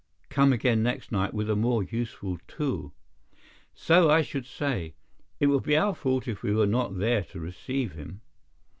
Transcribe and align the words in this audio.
"Come 0.29 0.51
again 0.51 0.81
next 0.81 1.11
night 1.11 1.31
with 1.31 1.47
a 1.47 1.55
more 1.55 1.83
useful 1.83 2.39
tool." 2.47 2.95
"So 3.75 4.09
I 4.09 4.23
should 4.23 4.47
say. 4.47 4.95
It 5.39 5.45
will 5.45 5.59
be 5.59 5.77
our 5.77 5.93
fault 5.93 6.27
if 6.27 6.41
we 6.41 6.59
are 6.59 6.65
not 6.65 6.97
there 6.97 7.21
to 7.25 7.39
receive 7.39 7.91
him. 7.91 8.21